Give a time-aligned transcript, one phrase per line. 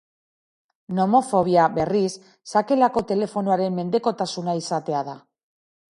[0.99, 2.09] Nomofobia, berriz,
[2.53, 5.17] sakelako telefonoaren mendekotasuna izatea da.